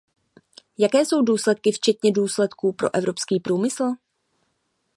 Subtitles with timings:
[0.77, 3.85] Jaké jsou důsledky, včetně důsledků pro evropský průmysl?